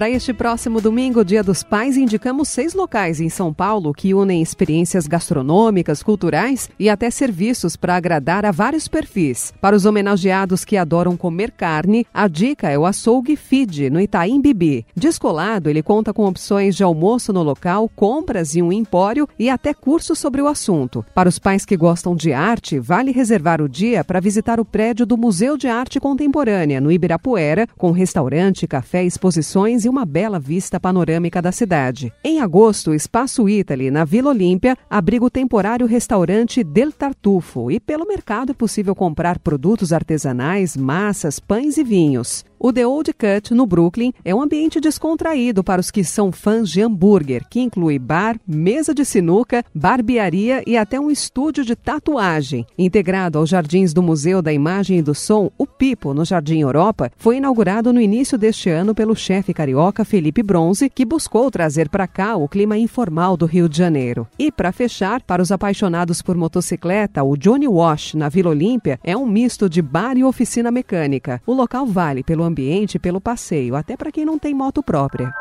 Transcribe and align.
Para 0.00 0.08
este 0.08 0.32
próximo 0.32 0.80
domingo, 0.80 1.22
Dia 1.22 1.42
dos 1.42 1.62
Pais, 1.62 1.98
indicamos 1.98 2.48
seis 2.48 2.72
locais 2.72 3.20
em 3.20 3.28
São 3.28 3.52
Paulo 3.52 3.92
que 3.92 4.14
unem 4.14 4.40
experiências 4.40 5.06
gastronômicas, 5.06 6.02
culturais 6.02 6.70
e 6.78 6.88
até 6.88 7.10
serviços 7.10 7.76
para 7.76 7.96
agradar 7.96 8.46
a 8.46 8.50
vários 8.50 8.88
perfis. 8.88 9.52
Para 9.60 9.76
os 9.76 9.84
homenageados 9.84 10.64
que 10.64 10.78
adoram 10.78 11.18
comer 11.18 11.50
carne, 11.50 12.06
a 12.14 12.28
dica 12.28 12.70
é 12.70 12.78
o 12.78 12.86
açougue 12.86 13.36
Feed, 13.36 13.90
no 13.90 14.00
Itaim 14.00 14.40
Bibi. 14.40 14.86
Descolado, 14.96 15.68
ele 15.68 15.82
conta 15.82 16.14
com 16.14 16.24
opções 16.24 16.74
de 16.74 16.82
almoço 16.82 17.30
no 17.30 17.42
local, 17.42 17.86
compras 17.94 18.54
e 18.54 18.62
um 18.62 18.72
empório 18.72 19.28
e 19.38 19.50
até 19.50 19.74
cursos 19.74 20.18
sobre 20.18 20.40
o 20.40 20.48
assunto. 20.48 21.04
Para 21.14 21.28
os 21.28 21.38
pais 21.38 21.66
que 21.66 21.76
gostam 21.76 22.16
de 22.16 22.32
arte, 22.32 22.78
vale 22.78 23.12
reservar 23.12 23.60
o 23.60 23.68
dia 23.68 24.02
para 24.02 24.18
visitar 24.18 24.58
o 24.58 24.64
prédio 24.64 25.04
do 25.04 25.18
Museu 25.18 25.58
de 25.58 25.68
Arte 25.68 26.00
Contemporânea, 26.00 26.80
no 26.80 26.90
Ibirapuera, 26.90 27.68
com 27.76 27.90
restaurante, 27.90 28.66
café, 28.66 29.04
exposições 29.04 29.84
e 29.84 29.89
uma 29.90 30.06
bela 30.06 30.38
vista 30.38 30.78
panorâmica 30.78 31.42
da 31.42 31.52
cidade. 31.52 32.12
Em 32.24 32.40
agosto, 32.40 32.90
o 32.90 32.94
Espaço 32.94 33.48
Italy, 33.48 33.90
na 33.90 34.04
Vila 34.04 34.30
Olímpia, 34.30 34.76
abriga 34.88 35.24
o 35.24 35.30
temporário 35.30 35.86
restaurante 35.86 36.64
Del 36.64 36.92
Tartufo 36.92 37.70
e 37.70 37.78
pelo 37.80 38.06
mercado 38.06 38.52
é 38.52 38.54
possível 38.54 38.94
comprar 38.94 39.38
produtos 39.38 39.92
artesanais, 39.92 40.76
massas, 40.76 41.38
pães 41.38 41.76
e 41.76 41.84
vinhos. 41.84 42.44
O 42.62 42.74
The 42.74 42.86
Old 42.86 43.14
Cut, 43.14 43.54
no 43.54 43.64
Brooklyn, 43.64 44.12
é 44.22 44.34
um 44.34 44.42
ambiente 44.42 44.82
descontraído 44.82 45.64
para 45.64 45.80
os 45.80 45.90
que 45.90 46.04
são 46.04 46.30
fãs 46.30 46.68
de 46.68 46.82
hambúrguer, 46.82 47.46
que 47.48 47.58
inclui 47.58 47.98
bar, 47.98 48.38
mesa 48.46 48.92
de 48.92 49.02
sinuca, 49.02 49.64
barbearia 49.74 50.62
e 50.66 50.76
até 50.76 51.00
um 51.00 51.10
estúdio 51.10 51.64
de 51.64 51.74
tatuagem. 51.74 52.66
Integrado 52.76 53.38
aos 53.38 53.48
jardins 53.48 53.94
do 53.94 54.02
Museu 54.02 54.42
da 54.42 54.52
Imagem 54.52 54.98
e 54.98 55.02
do 55.02 55.14
Som, 55.14 55.50
o 55.56 55.66
Pipo, 55.66 56.12
no 56.12 56.22
Jardim 56.22 56.60
Europa, 56.60 57.10
foi 57.16 57.38
inaugurado 57.38 57.94
no 57.94 58.00
início 58.00 58.36
deste 58.36 58.68
ano 58.68 58.94
pelo 58.94 59.16
chefe 59.16 59.54
carioca 59.54 60.04
Felipe 60.04 60.42
Bronze, 60.42 60.90
que 60.90 61.06
buscou 61.06 61.50
trazer 61.50 61.88
para 61.88 62.06
cá 62.06 62.36
o 62.36 62.46
clima 62.46 62.76
informal 62.76 63.38
do 63.38 63.46
Rio 63.46 63.70
de 63.70 63.78
Janeiro. 63.78 64.28
E, 64.38 64.52
para 64.52 64.70
fechar, 64.70 65.22
para 65.22 65.40
os 65.40 65.50
apaixonados 65.50 66.20
por 66.20 66.36
motocicleta, 66.36 67.24
o 67.24 67.38
Johnny 67.38 67.66
Wash, 67.66 68.12
na 68.12 68.28
Vila 68.28 68.50
Olímpia, 68.50 69.00
é 69.02 69.16
um 69.16 69.24
misto 69.24 69.66
de 69.66 69.80
bar 69.80 70.18
e 70.18 70.24
oficina 70.24 70.70
mecânica. 70.70 71.40
O 71.46 71.54
local 71.54 71.86
vale 71.86 72.22
pelo 72.22 72.49
ambiente 72.50 72.98
pelo 72.98 73.20
passeio, 73.20 73.74
até 73.74 73.96
para 73.96 74.12
quem 74.12 74.24
não 74.24 74.38
tem 74.38 74.52
moto 74.52 74.82
própria. 74.82 75.32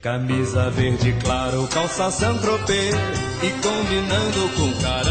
Camisa 0.00 0.70
verde 0.70 1.12
claro, 1.22 1.68
calça 1.68 2.08
E 2.08 3.50
combinando 3.62 4.48
com 4.56 4.82
carango 4.82 5.01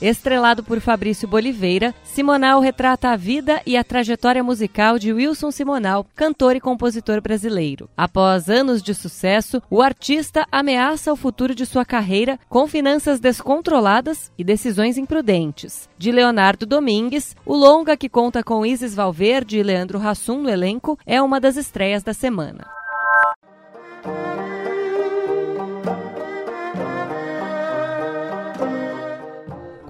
Estrelado 0.00 0.62
por 0.62 0.78
Fabrício 0.80 1.26
Boliveira, 1.26 1.94
Simonal 2.04 2.60
retrata 2.60 3.10
a 3.10 3.16
vida 3.16 3.62
e 3.64 3.76
a 3.76 3.84
trajetória 3.84 4.44
musical 4.44 4.98
de 4.98 5.12
Wilson 5.12 5.50
Simonal, 5.50 6.06
cantor 6.14 6.54
e 6.54 6.60
compositor 6.60 7.20
brasileiro. 7.22 7.88
Após 7.96 8.50
anos 8.50 8.82
de 8.82 8.94
sucesso, 8.94 9.62
o 9.70 9.80
artista 9.80 10.46
ameaça 10.52 11.12
o 11.12 11.16
futuro 11.16 11.54
de 11.54 11.64
sua 11.64 11.84
carreira 11.84 12.38
com 12.48 12.66
finanças 12.66 13.18
descontroladas 13.18 14.30
e 14.36 14.44
decisões 14.44 14.98
imprudentes. 14.98 15.88
De 15.96 16.12
Leonardo 16.12 16.66
Domingues, 16.66 17.34
o 17.46 17.54
longa 17.54 17.96
que 17.96 18.08
conta 18.08 18.42
com 18.42 18.66
Isis 18.66 18.94
Valverde 18.94 19.58
e 19.58 19.62
Leandro 19.62 19.98
Hassum 19.98 20.42
no 20.42 20.50
elenco 20.50 20.98
é 21.06 21.22
uma 21.22 21.40
das 21.40 21.56
estreias 21.56 22.02
da 22.02 22.12
semana. 22.12 22.66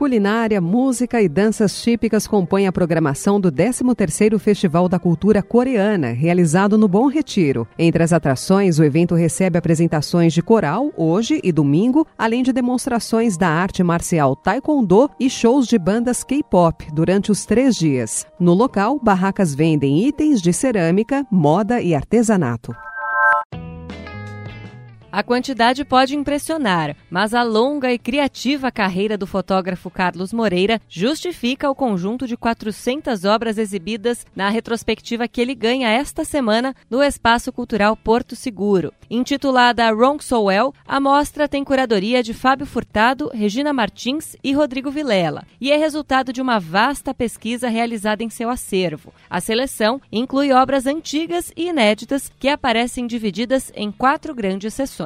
Culinária, 0.07 0.61
música 0.61 1.21
e 1.21 1.29
danças 1.29 1.83
típicas 1.83 2.29
compõem 2.29 2.69
a 2.69 2.73
programação 2.73 3.41
do 3.41 3.51
13º 3.51 4.39
Festival 4.39 4.89
da 4.89 5.01
Cultura 5.01 5.43
Coreana, 5.43 6.13
realizado 6.13 6.79
no 6.79 6.87
Bom 6.87 7.09
Retiro. 7.09 7.67
Entre 7.77 8.05
as 8.05 8.13
atrações, 8.13 8.79
o 8.79 8.85
evento 8.85 9.17
recebe 9.17 9.59
apresentações 9.59 10.33
de 10.33 10.43
coral, 10.43 10.93
hoje 10.97 11.41
e 11.43 11.51
domingo, 11.51 12.07
além 12.17 12.45
de 12.45 12.53
demonstrações 12.53 13.37
da 13.37 13.49
arte 13.49 13.83
marcial 13.83 14.37
taekwondo 14.37 15.11
e 15.19 15.29
shows 15.29 15.67
de 15.67 15.77
bandas 15.77 16.23
K-pop 16.23 16.87
durante 16.93 17.33
os 17.33 17.45
três 17.45 17.75
dias. 17.75 18.25
No 18.39 18.55
local, 18.55 19.01
barracas 19.03 19.57
vendem 19.57 20.07
itens 20.07 20.41
de 20.41 20.53
cerâmica, 20.53 21.27
moda 21.33 21.83
e 21.83 21.97
artesanato. 21.97 22.73
A 25.17 25.23
quantidade 25.23 25.83
pode 25.83 26.15
impressionar, 26.15 26.95
mas 27.09 27.33
a 27.33 27.43
longa 27.43 27.91
e 27.91 27.99
criativa 27.99 28.71
carreira 28.71 29.17
do 29.17 29.27
fotógrafo 29.27 29.91
Carlos 29.91 30.31
Moreira 30.31 30.79
justifica 30.91 31.71
o 31.71 31.75
conjunto 31.75 32.27
de 32.27 32.37
400 32.37 33.25
obras 33.25 33.57
exibidas 33.57 34.27
na 34.37 34.51
retrospectiva 34.51 35.27
que 35.27 35.41
ele 35.41 35.55
ganha 35.55 35.89
esta 35.89 36.23
semana 36.23 36.77
no 36.91 37.03
Espaço 37.03 37.51
Cultural 37.51 37.97
Porto 37.97 38.37
Seguro. 38.37 38.93
Intitulada 39.09 39.91
Wrong 39.91 40.23
So 40.23 40.43
Well, 40.43 40.75
a 40.87 41.01
mostra 41.01 41.49
tem 41.49 41.65
curadoria 41.65 42.23
de 42.23 42.35
Fábio 42.35 42.67
Furtado, 42.67 43.31
Regina 43.33 43.73
Martins 43.73 44.37
e 44.45 44.53
Rodrigo 44.53 44.91
Vilela, 44.91 45.47
e 45.59 45.73
é 45.73 45.79
resultado 45.79 46.31
de 46.31 46.43
uma 46.43 46.61
vasta 46.61 47.15
pesquisa 47.15 47.71
realizada 47.71 48.23
em 48.23 48.29
seu 48.29 48.51
acervo. 48.51 49.15
A 49.31 49.41
seleção 49.41 49.99
inclui 50.13 50.53
obras 50.53 50.85
antigas 50.85 51.51
e 51.57 51.69
inéditas 51.69 52.31
que 52.39 52.51
aparecem 52.51 53.07
divididas 53.07 53.73
em 53.75 53.91
quatro 53.91 54.35
grandes 54.35 54.75
sessões. 54.75 55.06